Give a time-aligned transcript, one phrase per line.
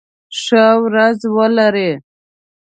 [0.41, 1.91] ښه ورځ ولری